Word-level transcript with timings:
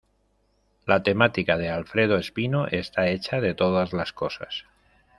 La 0.87 1.03
temática 1.03 1.59
de 1.59 1.69
Alfredo 1.69 2.17
Espino 2.17 2.65
está 2.65 3.09
hecha 3.09 3.39
de 3.39 3.53
todas 3.53 3.93
las 3.93 4.11
cosas. 4.13 4.65